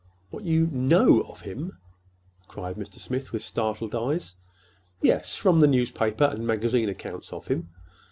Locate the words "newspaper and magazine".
5.67-6.89